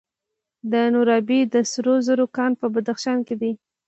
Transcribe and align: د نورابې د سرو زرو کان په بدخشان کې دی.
د 0.71 0.73
نورابې 0.93 1.39
د 1.53 1.55
سرو 1.71 1.95
زرو 2.07 2.25
کان 2.37 2.51
په 2.61 2.67
بدخشان 2.73 3.19
کې 3.27 3.35
دی. 3.41 3.51